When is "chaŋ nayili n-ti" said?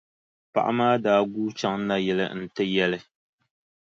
1.59-2.63